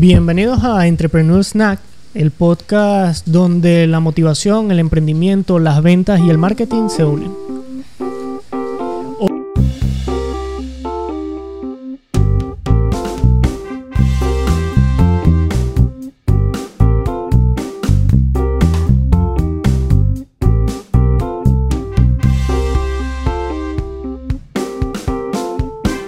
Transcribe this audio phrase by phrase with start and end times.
[0.00, 1.80] Bienvenidos a Entrepreneur Snack,
[2.14, 7.32] el podcast donde la motivación, el emprendimiento, las ventas y el marketing se unen.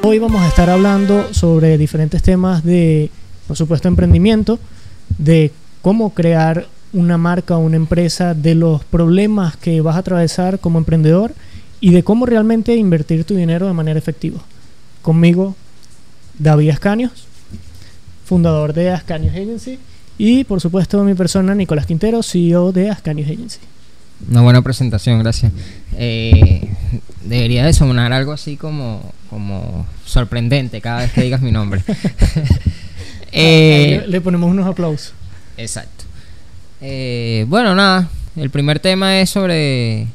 [0.02, 3.10] Hoy vamos a estar hablando sobre diferentes temas de,
[3.50, 4.60] por supuesto, emprendimiento,
[5.18, 5.50] de
[5.82, 10.78] cómo crear una marca o una empresa, de los problemas que vas a atravesar como
[10.78, 11.34] emprendedor
[11.80, 14.38] y de cómo realmente invertir tu dinero de manera efectiva.
[15.02, 15.56] Conmigo,
[16.38, 17.26] David Ascanios,
[18.24, 19.80] fundador de Ascanios Agency,
[20.16, 23.58] y por supuesto mi persona, Nicolás Quintero, CEO de Ascanios Agency.
[24.30, 25.50] Una buena presentación, gracias.
[25.96, 26.68] Eh,
[27.24, 31.82] debería de sonar algo así como, como sorprendente cada vez que digas mi nombre.
[33.32, 35.12] Eh, le, le ponemos unos aplausos.
[35.56, 36.04] exacto.
[36.80, 38.08] Eh, bueno, nada.
[38.36, 40.06] El primer tema es sobre.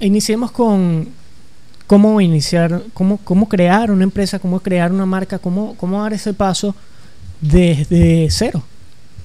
[0.00, 1.08] Iniciemos con
[1.86, 6.32] cómo iniciar, cómo, cómo crear una empresa, cómo crear una marca, cómo, cómo dar ese
[6.34, 6.74] paso
[7.40, 8.62] desde cero.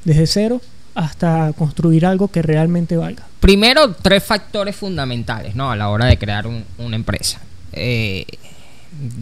[0.03, 0.61] Desde cero
[0.93, 3.23] hasta construir algo que realmente valga.
[3.39, 5.71] Primero, tres factores fundamentales ¿no?
[5.71, 7.41] a la hora de crear un- una empresa.
[7.73, 8.25] Eh,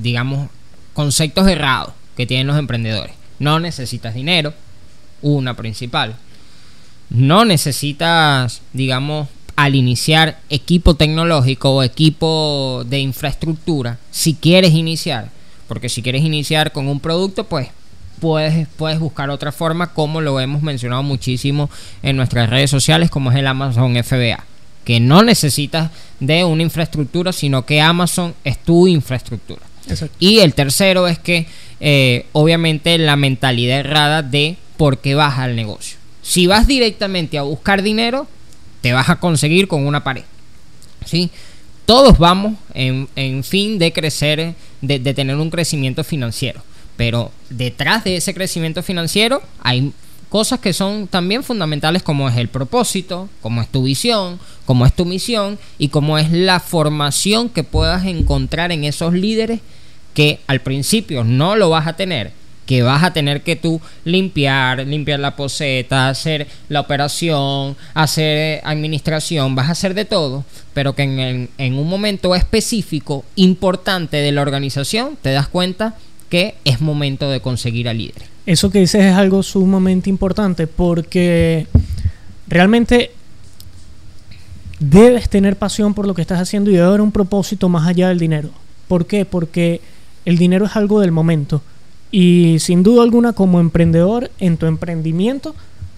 [0.01, 0.49] digamos,
[0.93, 3.13] conceptos errados que tienen los emprendedores.
[3.43, 4.53] No necesitas dinero,
[5.21, 6.15] una principal.
[7.09, 9.27] No necesitas, digamos,
[9.57, 15.29] al iniciar equipo tecnológico o equipo de infraestructura, si quieres iniciar.
[15.67, 17.67] Porque si quieres iniciar con un producto, pues
[18.21, 21.69] puedes, puedes buscar otra forma, como lo hemos mencionado muchísimo
[22.01, 24.45] en nuestras redes sociales, como es el Amazon FBA.
[24.85, 29.61] Que no necesitas de una infraestructura, sino que Amazon es tu infraestructura.
[29.89, 30.15] Exacto.
[30.19, 31.47] Y el tercero es que,
[31.85, 35.97] eh, obviamente, la mentalidad errada de por qué vas al negocio.
[36.21, 38.25] Si vas directamente a buscar dinero,
[38.79, 40.23] te vas a conseguir con una pared.
[41.05, 41.29] ¿Sí?
[41.85, 46.63] Todos vamos en, en fin de crecer, de, de tener un crecimiento financiero.
[46.95, 49.91] Pero detrás de ese crecimiento financiero hay
[50.29, 54.93] cosas que son también fundamentales como es el propósito, como es tu visión, como es
[54.93, 59.59] tu misión y como es la formación que puedas encontrar en esos líderes
[60.13, 62.31] que al principio no lo vas a tener,
[62.65, 69.55] que vas a tener que tú limpiar, limpiar la poseta, hacer la operación, hacer administración,
[69.55, 71.03] vas a hacer de todo, pero que
[71.57, 75.95] en, un momento específico, importante de la organización, te das cuenta
[76.29, 78.29] que es momento de conseguir a líderes.
[78.45, 81.67] Eso que dices es algo sumamente importante porque
[82.47, 83.11] realmente
[84.79, 88.09] debes tener pasión por lo que estás haciendo y debe haber un propósito más allá
[88.09, 88.49] del dinero.
[88.87, 89.25] ¿Por qué?
[89.25, 89.79] Porque
[90.25, 91.61] el dinero es algo del momento
[92.11, 95.55] y sin duda alguna como emprendedor en tu emprendimiento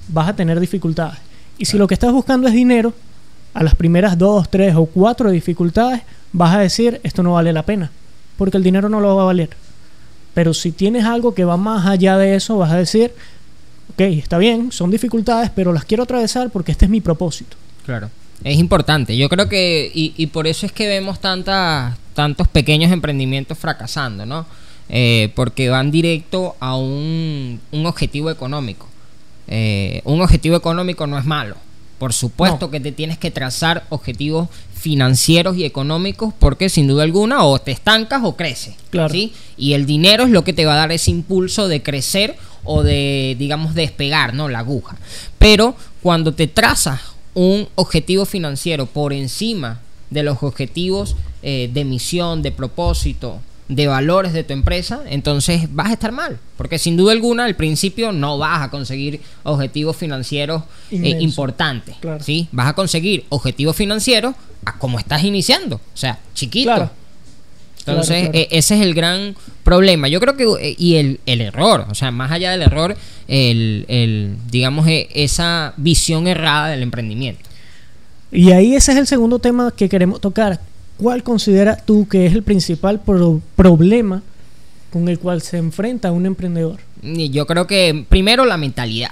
[0.07, 1.19] vas a tener dificultades.
[1.57, 2.93] Y si lo que estás buscando es dinero,
[3.53, 6.01] a las primeras dos, tres o cuatro dificultades
[6.33, 7.91] vas a decir esto no vale la pena
[8.37, 9.49] porque el dinero no lo va a valer.
[10.33, 13.13] Pero si tienes algo que va más allá de eso, vas a decir,
[13.93, 17.55] ok, está bien, son dificultades, pero las quiero atravesar porque este es mi propósito.
[17.85, 18.09] Claro.
[18.43, 19.15] Es importante.
[19.15, 24.25] Yo creo que, y, y por eso es que vemos tantas, tantos pequeños emprendimientos fracasando,
[24.25, 24.47] ¿no?
[24.89, 28.87] Eh, porque van directo a un, un objetivo económico.
[29.47, 31.55] Eh, un objetivo económico no es malo.
[31.99, 32.71] Por supuesto No.
[32.71, 37.71] que te tienes que trazar objetivos financieros y económicos porque sin duda alguna o te
[37.71, 38.75] estancas o creces.
[38.89, 39.13] Claro.
[39.13, 39.33] ¿sí?
[39.57, 42.83] Y el dinero es lo que te va a dar ese impulso de crecer o
[42.83, 44.49] de, digamos, despegar, ¿no?
[44.49, 44.97] La aguja.
[45.39, 47.01] Pero cuando te trazas
[47.33, 51.15] un objetivo financiero por encima de los objetivos
[51.47, 56.39] eh, de misión, de propósito, de valores de tu empresa, entonces vas a estar mal.
[56.57, 61.95] Porque sin duda alguna al principio no vas a conseguir objetivos financieros eh, importantes.
[62.01, 62.23] Claro.
[62.23, 62.47] ¿sí?
[62.51, 64.35] Vas a conseguir objetivos financieros
[64.65, 65.75] a como estás iniciando.
[65.75, 66.73] O sea, chiquito.
[66.73, 66.91] Claro.
[67.87, 70.07] Entonces, Claro, eh, ese es el gran problema.
[70.07, 72.97] Yo creo que, eh, y el, el error, o sea, más allá del error,
[73.27, 77.47] el, el, digamos, eh, esa visión errada del emprendimiento.
[78.31, 80.59] Y ahí ese es el segundo tema que queremos tocar.
[80.97, 84.23] ¿Cuál consideras tú que es el principal pro- problema
[84.91, 86.79] con el cual se enfrenta un emprendedor?
[87.01, 89.11] Yo creo que, primero, la mentalidad,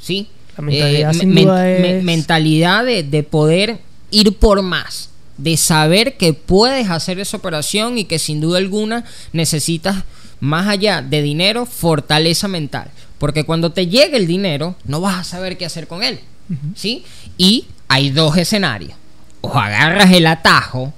[0.00, 0.28] ¿sí?
[0.56, 3.78] La mentalidad, me- sin men- duda, me- es- mentalidad de, de poder
[4.10, 9.04] ir por más, de saber que puedes hacer esa operación y que sin duda alguna
[9.32, 10.04] necesitas,
[10.40, 12.90] más allá de dinero, fortaleza mental.
[13.18, 16.18] Porque cuando te llegue el dinero, no vas a saber qué hacer con él,
[16.74, 17.04] ¿sí?
[17.38, 18.92] Y hay dos escenarios.
[19.40, 20.92] O agarras el atajo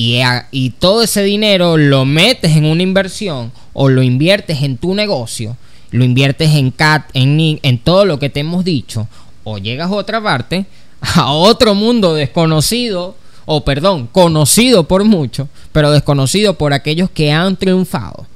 [0.00, 5.56] y, todo ese dinero lo metes en una inversión o lo inviertes en tu negocio
[5.90, 9.08] lo inviertes en CAT, en en todo lo que te hemos dicho,
[9.44, 10.66] o llegas a otra parte,
[11.00, 13.16] a otro mundo desconocido,
[13.46, 18.26] o perdón, conocido por muchos, pero desconocido por aquellos que han triunfado.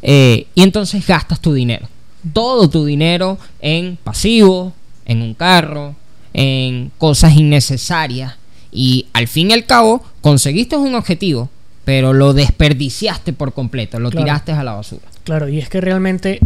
[0.00, 1.86] Eh, y entonces gastas tu dinero.
[2.32, 4.72] Todo tu dinero en pasivos,
[5.04, 5.94] en un carro,
[6.32, 8.37] en cosas innecesarias.
[8.72, 11.48] Y al fin y al cabo conseguiste un objetivo,
[11.84, 15.02] pero lo desperdiciaste por completo, lo tiraste a la basura.
[15.24, 16.40] Claro, y es que realmente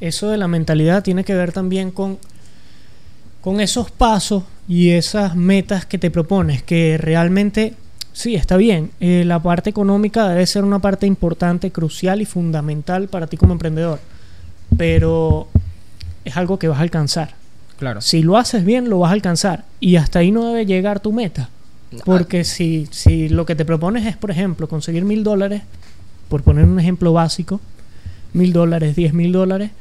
[0.00, 2.18] eso de la mentalidad tiene que ver también con,
[3.40, 7.74] con esos pasos y esas metas que te propones, que realmente,
[8.12, 13.08] sí, está bien, eh, la parte económica debe ser una parte importante, crucial y fundamental
[13.08, 14.00] para ti como emprendedor,
[14.76, 15.48] pero
[16.24, 17.41] es algo que vas a alcanzar.
[17.82, 18.00] Claro.
[18.00, 19.64] Si lo haces bien, lo vas a alcanzar.
[19.80, 21.50] Y hasta ahí no debe llegar tu meta.
[22.04, 25.62] Porque si, si lo que te propones es, por ejemplo, conseguir mil dólares,
[26.28, 27.60] por poner un ejemplo básico,
[28.34, 29.72] mil dólares, diez mil dólares,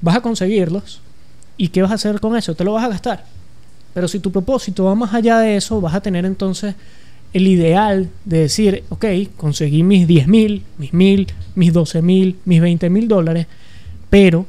[0.00, 1.00] vas a conseguirlos.
[1.56, 2.56] ¿Y qué vas a hacer con eso?
[2.56, 3.24] Te lo vas a gastar.
[3.94, 6.74] Pero si tu propósito va más allá de eso, vas a tener entonces
[7.32, 12.60] el ideal de decir, ok, conseguí mis diez mil, mis mil, mis doce mil, mis
[12.60, 13.46] veinte mil dólares,
[14.10, 14.44] pero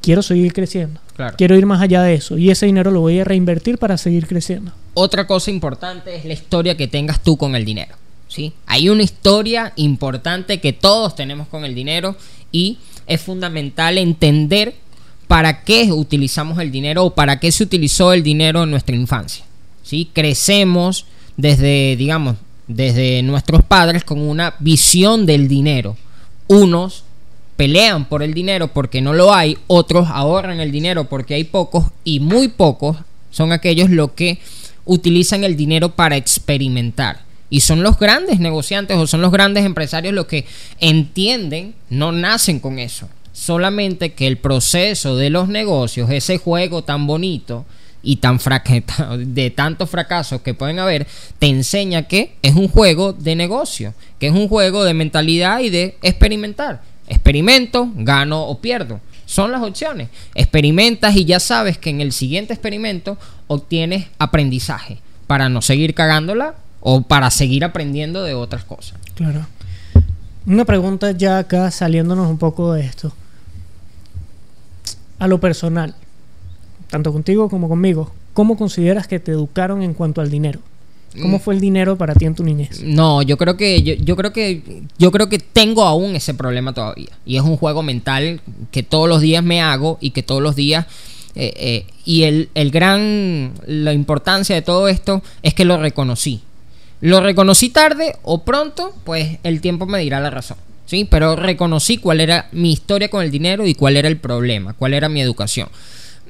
[0.00, 1.00] quiero seguir creciendo.
[1.36, 4.26] Quiero ir más allá de eso y ese dinero lo voy a reinvertir para seguir
[4.26, 4.72] creciendo.
[4.94, 7.96] Otra cosa importante es la historia que tengas tú con el dinero.
[8.28, 8.52] ¿sí?
[8.66, 12.16] Hay una historia importante que todos tenemos con el dinero
[12.52, 14.74] y es fundamental entender
[15.26, 19.44] para qué utilizamos el dinero o para qué se utilizó el dinero en nuestra infancia.
[19.82, 20.10] ¿sí?
[20.12, 21.06] Crecemos
[21.36, 22.36] desde, digamos,
[22.68, 25.96] desde nuestros padres con una visión del dinero.
[26.46, 27.04] Unos
[27.58, 31.86] pelean por el dinero porque no lo hay, otros ahorran el dinero porque hay pocos
[32.04, 32.98] y muy pocos
[33.32, 34.38] son aquellos los que
[34.84, 37.22] utilizan el dinero para experimentar.
[37.50, 40.46] Y son los grandes negociantes o son los grandes empresarios los que
[40.78, 43.08] entienden, no nacen con eso.
[43.32, 47.66] Solamente que el proceso de los negocios, ese juego tan bonito
[48.04, 48.38] y tan
[49.18, 51.08] de tantos fracasos que pueden haber,
[51.40, 55.70] te enseña que es un juego de negocio, que es un juego de mentalidad y
[55.70, 56.82] de experimentar.
[57.08, 59.00] Experimento, gano o pierdo.
[59.26, 60.08] Son las opciones.
[60.34, 66.54] Experimentas y ya sabes que en el siguiente experimento obtienes aprendizaje para no seguir cagándola
[66.80, 68.98] o para seguir aprendiendo de otras cosas.
[69.14, 69.46] Claro.
[70.46, 73.12] Una pregunta ya acá saliéndonos un poco de esto.
[75.18, 75.94] A lo personal,
[76.88, 80.60] tanto contigo como conmigo, ¿cómo consideras que te educaron en cuanto al dinero?
[81.20, 81.40] ¿Cómo mm.
[81.40, 82.82] fue el dinero para ti en tu niñez?
[82.82, 87.10] No, yo creo que yo, creo que yo creo que tengo aún ese problema todavía
[87.24, 88.40] y es un juego mental
[88.70, 90.86] que todos los días me hago y que todos los días
[91.34, 96.42] eh, eh, y el, el gran la importancia de todo esto es que lo reconocí.
[97.00, 100.56] Lo reconocí tarde o pronto, pues el tiempo me dirá la razón.
[100.86, 104.72] Sí, pero reconocí cuál era mi historia con el dinero y cuál era el problema,
[104.72, 105.68] cuál era mi educación.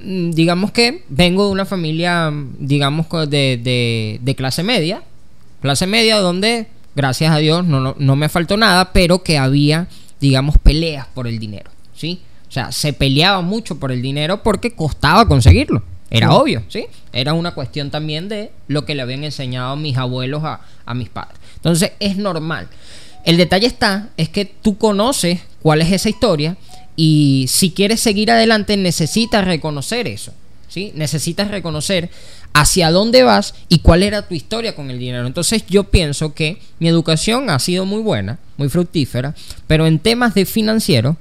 [0.00, 5.02] Mm, digamos que vengo de una familia, digamos, de, de, clase media.
[5.60, 9.88] Clase media donde, gracias a Dios, no, no, me faltó nada, pero que había,
[10.20, 11.70] digamos, peleas por el dinero.
[11.94, 12.20] ¿Sí?
[12.48, 15.82] O sea, se peleaba mucho por el dinero porque costaba conseguirlo.
[16.10, 16.86] Era obvio, ¿sí?
[17.12, 21.10] Era una cuestión también de lo que le habían enseñado mis abuelos a, a mis
[21.10, 21.38] padres.
[21.56, 22.68] Entonces, es normal.
[23.26, 26.56] El detalle está, es que tú conoces cuál es esa historia
[27.00, 30.32] y si quieres seguir adelante, necesitas reconocer eso.
[30.66, 30.90] ¿sí?
[30.96, 32.10] Necesitas reconocer
[32.54, 35.24] hacia dónde vas y cuál era tu historia con el dinero.
[35.24, 39.36] Entonces yo pienso que mi educación ha sido muy buena, muy fructífera,
[39.68, 41.16] pero en temas de financiero,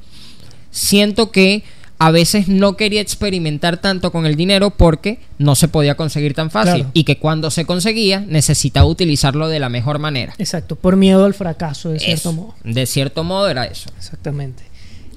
[0.71, 1.63] siento que
[1.99, 6.49] a veces no quería experimentar tanto con el dinero porque no se podía conseguir tan
[6.49, 10.33] fácil y que cuando se conseguía necesitaba utilizarlo de la mejor manera.
[10.39, 12.55] Exacto, por miedo al fracaso, de cierto modo.
[12.63, 13.91] De cierto modo era eso.
[13.95, 14.63] Exactamente.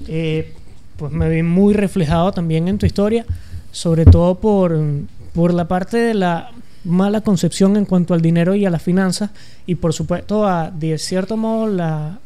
[0.07, 0.53] Eh,
[0.97, 3.25] pues me vi muy reflejado también en tu historia,
[3.71, 4.79] sobre todo por,
[5.33, 6.51] por la parte de la
[6.83, 9.29] mala concepción en cuanto al dinero y a las finanzas
[9.67, 12.19] y por supuesto a de cierto modo la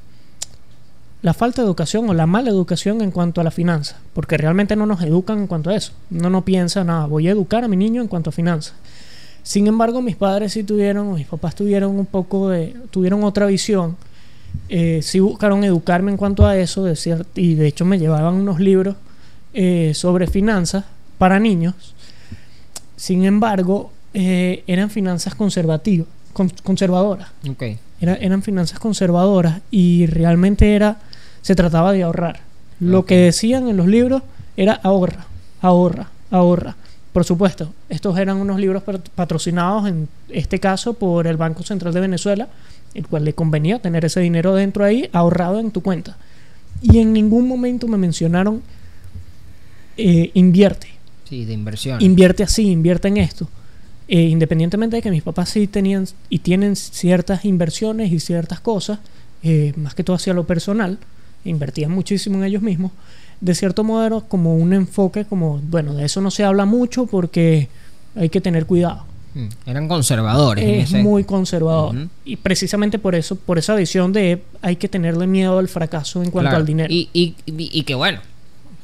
[1.26, 4.76] la falta de educación o la mala educación en cuanto a la finanza, porque realmente
[4.76, 5.92] no nos educan en cuanto a eso.
[6.12, 8.76] No no piensa nada, voy a educar a mi niño en cuanto a finanzas.
[9.42, 13.98] Sin embargo, mis padres sí tuvieron, mis papás tuvieron un poco de, tuvieron otra visión
[14.70, 18.60] eh, sí buscaron educarme en cuanto a eso, de y de hecho me llevaban unos
[18.60, 18.96] libros
[19.54, 20.86] eh, sobre finanzas
[21.18, 21.76] para niños.
[22.96, 26.08] Sin embargo, eh, eran finanzas conservativas,
[26.64, 27.30] conservadoras.
[28.00, 30.98] eran finanzas conservadoras y realmente era,
[31.42, 32.40] se trataba de ahorrar.
[32.80, 34.22] Lo que decían en los libros
[34.58, 35.28] era ahorra,
[35.62, 36.76] ahorra, ahorra.
[37.16, 38.84] Por supuesto, estos eran unos libros
[39.16, 42.50] patrocinados en este caso por el Banco Central de Venezuela
[42.94, 46.18] el cual le convenía tener ese dinero dentro ahí ahorrado en tu cuenta.
[46.82, 48.62] Y en ningún momento me mencionaron
[49.96, 50.88] eh, invierte.
[51.30, 52.02] Sí, de inversión.
[52.02, 53.48] Invierte así, invierte en esto.
[54.10, 59.00] Eh, independientemente de que mis papás sí tenían y tienen ciertas inversiones y ciertas cosas,
[59.42, 60.98] eh, más que todo hacia lo personal,
[61.46, 62.92] invertían muchísimo en ellos mismos,
[63.42, 67.68] de cierto modo como un enfoque como, bueno, de eso no se habla mucho porque
[68.16, 69.04] hay que tener cuidado.
[69.34, 70.64] Mm, Eran conservadores.
[70.64, 71.96] en Es ese- muy conservador.
[72.24, 76.32] Y precisamente por eso, por esa visión de hay que tenerle miedo al fracaso en
[76.32, 76.58] cuanto Claro.
[76.62, 76.94] al dinero.
[76.94, 78.20] Y, y, y- y que bueno,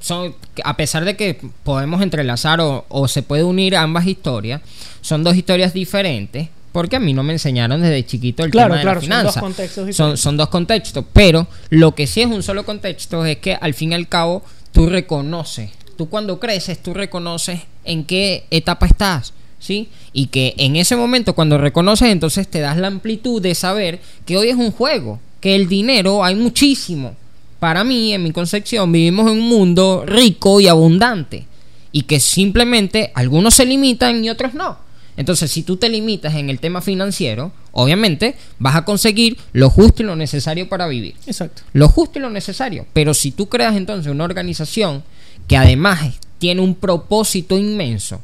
[0.01, 4.61] son, a pesar de que podemos entrelazar o, o se puede unir ambas historias,
[4.99, 6.49] son dos historias diferentes.
[6.71, 9.09] Porque a mí no me enseñaron desde chiquito el Claro, tema de claro, la son
[9.09, 9.39] dos finanza.
[9.41, 11.05] contextos Son, son dos contextos.
[11.11, 14.43] Pero lo que sí es un solo contexto es que al fin y al cabo
[14.71, 15.71] tú reconoces.
[15.97, 19.33] Tú cuando creces, tú reconoces en qué etapa estás.
[19.59, 19.89] ¿Sí?
[20.11, 24.35] Y que en ese momento cuando reconoces entonces te das la amplitud de saber que
[24.35, 27.15] hoy es un juego, que el dinero hay muchísimo.
[27.59, 31.45] Para mí, en mi concepción, vivimos en un mundo rico y abundante
[31.91, 34.79] y que simplemente algunos se limitan y otros no.
[35.17, 40.03] Entonces, si tú te limitas en el tema financiero, obviamente vas a conseguir lo justo
[40.03, 41.63] y lo necesario para vivir Exacto.
[41.73, 42.85] lo justo y lo necesario.
[42.93, 45.03] Pero si tú creas entonces una organización
[45.47, 48.21] que además tiene un propósito inmenso,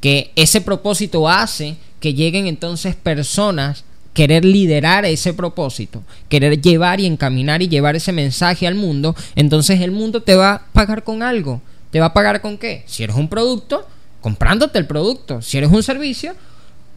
[0.00, 3.84] que ese propósito hace que lleguen entonces personas
[4.16, 9.80] querer liderar ese propósito, querer llevar y encaminar y llevar ese mensaje al mundo, entonces
[9.82, 11.60] el mundo te va a pagar con algo.
[11.90, 12.82] ¿Te va a pagar con qué?
[12.86, 13.86] Si eres un producto,
[14.20, 15.42] comprándote el producto.
[15.42, 16.34] Si eres un servicio,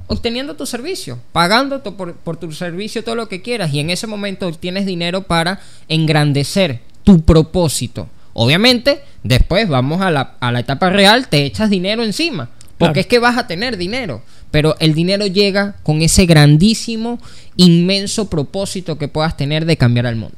[0.07, 3.89] obteniendo tu servicio, pagando tu- por, por tu servicio todo lo que quieras y en
[3.89, 8.07] ese momento tienes dinero para engrandecer tu propósito.
[8.33, 12.99] Obviamente, después vamos a la, a la etapa real, te echas dinero encima, porque Claro.
[13.01, 14.21] es que vas a tener dinero,
[14.51, 17.19] pero el dinero llega con ese grandísimo,
[17.57, 20.37] inmenso propósito que puedas tener de cambiar al mundo.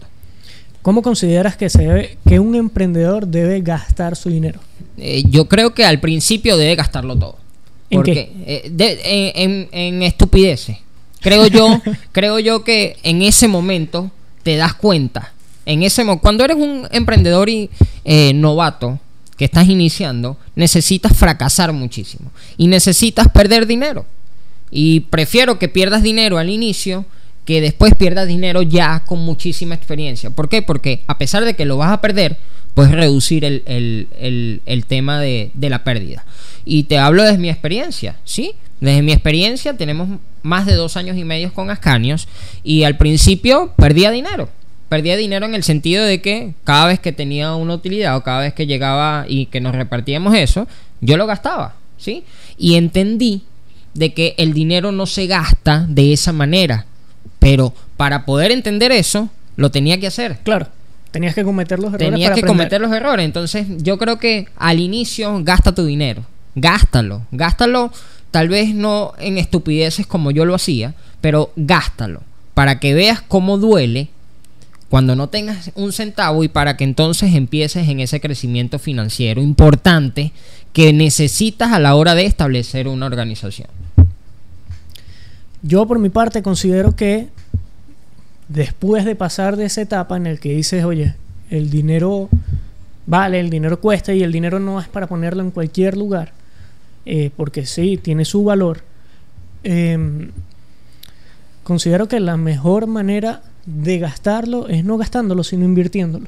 [0.82, 4.60] ¿Cómo consideras que se debe, que un emprendedor debe gastar su dinero?
[4.98, 7.38] Eh, yo creo que al principio debe gastarlo todo.
[7.90, 8.32] ¿En Porque qué?
[8.46, 9.00] eh, de-
[9.36, 10.78] en, en- estupideces.
[11.20, 14.10] Creo yo, creo yo que en ese momento
[14.44, 15.34] te das cuenta.
[15.66, 17.70] En ese cuando eres un emprendedor y
[18.04, 19.00] eh, novato
[19.38, 24.06] que estás iniciando, necesitas fracasar muchísimo y necesitas perder dinero.
[24.72, 27.06] Y prefiero que pierdas dinero al inicio
[27.46, 30.30] que después pierdas dinero ya con muchísima experiencia.
[30.30, 30.62] ¿Por qué?
[30.62, 32.38] Porque a pesar de que lo vas a perder,
[32.76, 36.24] puedes reducir el, el- el- tema de, de la pérdida.
[36.66, 38.54] Y te hablo desde mi experiencia, ¿sí?
[38.80, 42.28] Desde mi experiencia tenemos más de dos años y medio con Ascanios
[42.64, 44.50] y al principio perdía dinero.
[44.90, 48.42] Perdía dinero en el sentido de que cada vez que tenía una utilidad o cada
[48.42, 50.68] vez que llegaba y que nos repartíamos eso,
[51.00, 52.24] yo lo gastaba, ¿sí?
[52.58, 53.44] Y entendí
[53.94, 56.86] de que el dinero no se gasta de esa manera.
[57.40, 60.40] Pero para poder entender eso, lo tenía que hacer.
[60.44, 60.68] Claro,
[61.12, 62.10] tenías que cometer los errores.
[62.10, 62.58] Tenías para que aprender.
[62.58, 63.26] cometer los errores.
[63.26, 66.24] Entonces, yo creo que al inicio gasta tu dinero.
[66.56, 67.24] Gástalo.
[67.32, 67.92] Gástalo,
[68.32, 72.22] tal vez no en estupideces como yo lo hacía, pero gástalo.
[72.54, 74.10] Para que veas cómo duele
[74.90, 80.34] cuando no tengas un centavo y para que entonces empieces en ese crecimiento financiero importante
[80.74, 83.70] que necesitas a la hora de establecer una organización.
[85.64, 87.30] Yo por mi parte considero que
[88.48, 91.16] después de pasar de esa etapa en el que dices, oye,
[91.50, 92.30] el dinero
[93.06, 96.32] vale, el dinero cuesta y el dinero no es para ponerlo en cualquier lugar,
[97.06, 98.84] eh, porque sí, tiene su valor,
[99.64, 100.32] em,
[101.64, 106.28] considero que la mejor manera de gastarlo es no gastándolo, sino invirtiéndolo.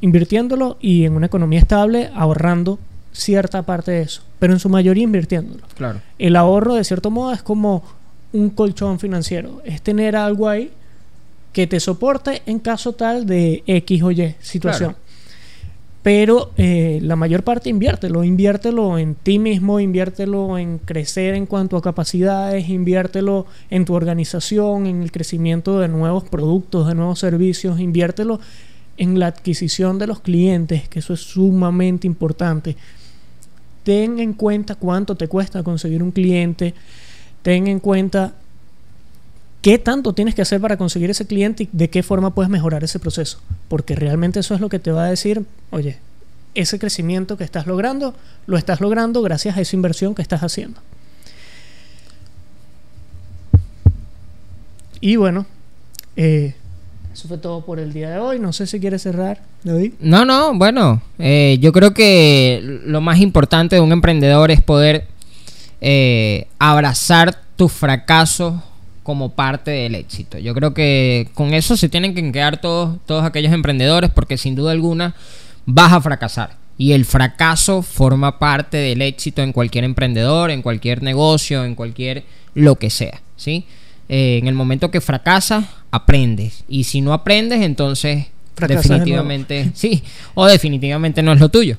[0.00, 2.78] Invirtiéndolo y en una economía estable, ahorrando
[3.12, 5.62] cierta parte de eso, pero en su mayoría invirtiéndolo.
[5.76, 6.00] Claro.
[6.18, 7.84] El ahorro, de cierto modo, es como
[8.32, 9.60] un colchón financiero.
[9.64, 10.70] Es tener algo ahí
[11.52, 14.92] que te soporte en caso tal de X o Y situación.
[14.92, 15.02] Claro.
[16.02, 18.24] Pero eh, la mayor parte inviértelo.
[18.24, 24.86] Inviértelo en ti mismo, inviértelo en crecer en cuanto a capacidades, inviértelo en tu organización,
[24.86, 28.40] en el crecimiento de nuevos productos, de nuevos servicios, inviértelo
[28.96, 32.76] en la adquisición de los clientes, que eso es sumamente importante
[33.82, 36.74] ten en cuenta cuánto te cuesta conseguir un cliente,
[37.42, 38.32] ten en cuenta
[39.60, 42.82] qué tanto tienes que hacer para conseguir ese cliente y de qué forma puedes mejorar
[42.84, 45.98] ese proceso, porque realmente eso es lo que te va a decir, oye,
[46.54, 48.14] ese crecimiento que estás logrando,
[48.46, 50.80] lo estás logrando gracias a esa inversión que estás haciendo.
[55.00, 55.46] Y bueno,
[56.16, 56.54] eh,
[57.12, 58.38] eso fue todo por el día de hoy.
[58.38, 59.94] No sé si quieres cerrar, David.
[60.00, 65.08] No, no, bueno, eh, yo creo que lo más importante de un emprendedor es poder
[65.84, 68.54] eh, abrazar tus fracasos
[69.02, 70.38] como parte del éxito.
[70.38, 74.54] Yo creo que con eso se tienen que quedar todos, todos aquellos emprendedores porque sin
[74.54, 75.16] duda alguna
[75.66, 76.56] vas a fracasar.
[76.78, 82.24] Y el fracaso forma parte del éxito en cualquier emprendedor, en cualquier negocio, en cualquier
[82.54, 83.66] lo que sea, ¿sí?
[84.08, 86.62] Eh, en el momento que fracasas, aprendes.
[86.68, 90.02] Y si no aprendes, entonces Fracasas definitivamente, sí,
[90.34, 91.76] o definitivamente no es lo tuyo.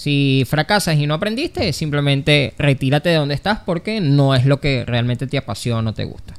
[0.00, 4.86] Si fracasas y no aprendiste, simplemente retírate de donde estás porque no es lo que
[4.86, 6.32] realmente te apasiona o te gusta.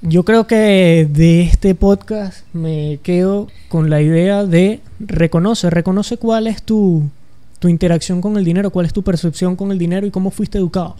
[0.00, 6.46] Yo creo que de este podcast me quedo con la idea de reconoce, reconoce cuál
[6.46, 7.10] es tu,
[7.58, 10.58] tu interacción con el dinero, cuál es tu percepción con el dinero y cómo fuiste
[10.58, 10.94] educado.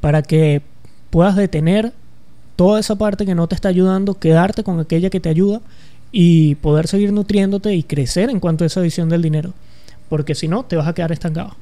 [0.00, 0.62] Para que
[1.10, 1.92] puedas detener
[2.56, 5.60] toda esa parte que no te está ayudando, quedarte con aquella que te ayuda
[6.10, 9.54] y poder seguir nutriéndote y crecer en cuanto a esa visión del dinero.
[10.14, 11.56] Porque si no, te vas a quedar estancado.